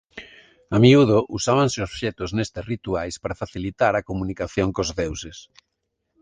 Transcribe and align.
A 0.75 0.77
miúdo 0.83 1.17
usábanse 1.37 1.79
obxectos 1.87 2.29
nestes 2.37 2.67
rituais 2.73 3.15
para 3.23 3.39
facilitar 3.43 3.93
a 3.95 4.05
comunicación 4.09 4.67
cos 4.75 4.89
deuses. 4.99 5.37